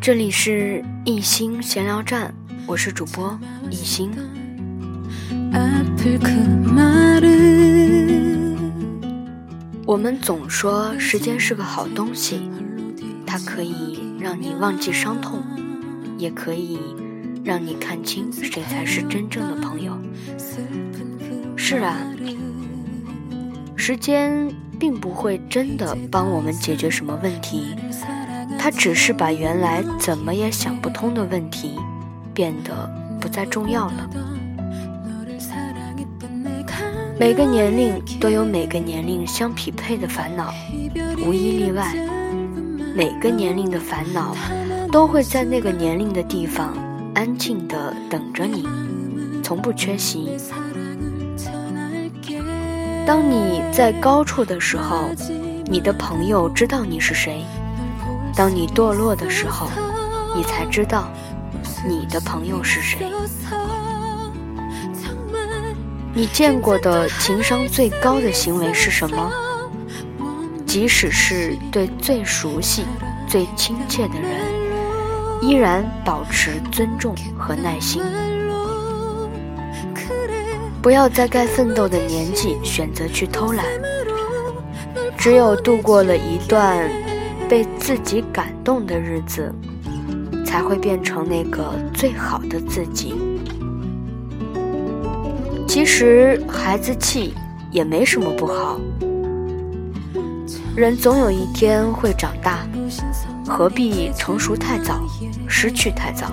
[0.00, 2.34] 这里是一心闲聊站，
[2.66, 3.38] 我是主播
[3.70, 4.10] 一心。
[9.86, 12.50] 我们总说时间是个好东西，
[13.24, 15.40] 它可以让你忘记伤痛，
[16.18, 16.80] 也可以
[17.44, 19.96] 让你看清谁才是真正的朋友。
[21.64, 21.96] 是啊，
[23.76, 27.76] 时间并不会真的帮我们解决什么问题，
[28.58, 31.78] 它只是把原来怎么也想不通的问题
[32.34, 32.90] 变得
[33.20, 34.10] 不再重要了。
[37.16, 40.52] 每个年龄都有每个年龄相匹配的烦恼，
[41.24, 41.94] 无一例外。
[42.96, 44.36] 每个年龄的烦恼
[44.90, 46.76] 都会在那个年龄的地方
[47.14, 48.66] 安静地等着你，
[49.44, 50.36] 从不缺席。
[53.04, 55.10] 当你在高处的时候，
[55.66, 57.44] 你的朋友知道你是谁；
[58.36, 59.68] 当你堕落的时候，
[60.36, 61.08] 你才知道
[61.86, 63.06] 你的朋友是谁。
[66.14, 69.32] 你见过的情商最高的行为是什么？
[70.66, 72.84] 即使是对最熟悉、
[73.26, 74.30] 最亲切的人，
[75.42, 78.02] 依然保持尊重和耐心。
[80.82, 83.64] 不要在该奋斗的年纪选择去偷懒。
[85.16, 86.90] 只有度过了一段
[87.48, 89.54] 被自己感动的日子，
[90.44, 93.14] 才会变成那个最好的自己。
[95.68, 97.32] 其实孩子气
[97.70, 98.80] 也没什么不好，
[100.74, 102.66] 人总有一天会长大，
[103.46, 105.00] 何必成熟太早，
[105.46, 106.32] 失去太早？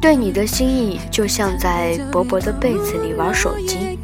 [0.00, 3.98] 对你的心意，就像在薄薄的被子里玩手机，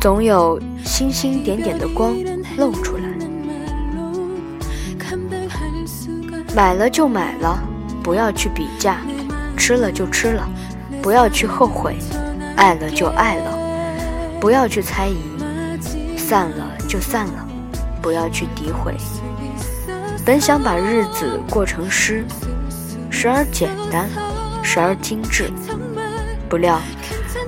[0.00, 2.16] 总有星星点点的光
[2.56, 3.02] 露出来。
[6.56, 7.62] 买了就买了，
[8.02, 8.94] 不要去比价；
[9.58, 10.48] 吃了就吃了。
[11.02, 11.96] 不要去后悔，
[12.56, 13.58] 爱了就爱了，
[14.40, 15.16] 不要去猜疑；
[16.16, 17.46] 散了就散了，
[18.00, 18.94] 不要去诋毁。
[20.24, 22.24] 本想把日子过成诗，
[23.10, 24.08] 时而简单，
[24.62, 25.50] 时而精致，
[26.48, 26.80] 不料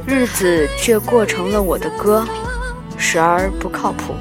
[0.06, 2.26] 日子却过成了我的歌，
[2.98, 4.14] 时而不靠谱，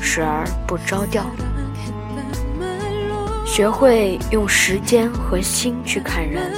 [0.00, 1.24] 时而不着调。
[3.46, 6.52] 学会用时间和心去看人，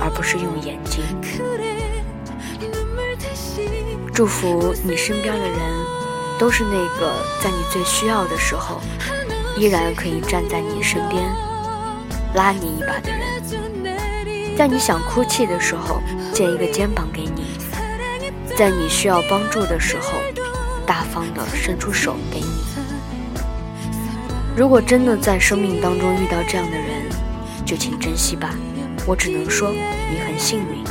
[0.00, 1.02] 而不是用眼睛。
[4.12, 5.58] 祝福你身边的人，
[6.38, 7.12] 都是那个
[7.42, 8.80] 在你最需要的时候，
[9.56, 11.24] 依然可以站在你身边，
[12.34, 13.20] 拉你一把的人；
[14.56, 16.00] 在你想哭泣的时候，
[16.32, 17.42] 借一个肩膀给你；
[18.56, 20.12] 在你需要帮助的时候，
[20.86, 22.46] 大方的伸出手给你。
[24.56, 27.02] 如果真的在生命当中遇到这样的人，
[27.66, 28.54] 就请珍惜吧。
[29.04, 30.84] 我只能说，你很幸运。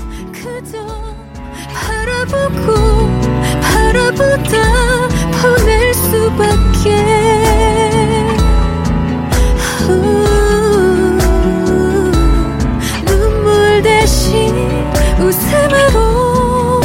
[15.24, 16.82] 웃음으로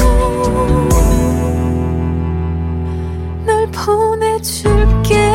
[3.44, 5.28] 널 보내줄게.